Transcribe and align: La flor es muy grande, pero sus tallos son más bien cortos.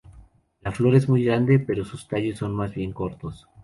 La 0.61 0.71
flor 0.71 0.95
es 0.95 1.07
muy 1.07 1.23
grande, 1.25 1.59
pero 1.59 1.85
sus 1.85 2.07
tallos 2.07 2.39
son 2.39 2.55
más 2.55 2.73
bien 2.73 2.91
cortos. 2.91 3.47